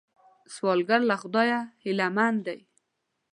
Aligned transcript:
سوالګر 0.53 1.01
له 1.09 1.15
خدایه 1.21 1.59
هیلمن 1.83 2.33
دی 2.45 2.59